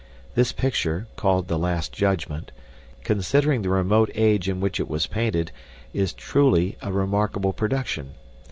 [0.33, 2.51] This picture, called the Last Judgment,
[3.03, 5.51] considering the remote age in which it was painted,
[5.93, 8.15] is truly a remarkable production.